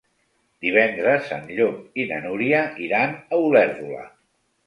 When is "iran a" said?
2.87-3.43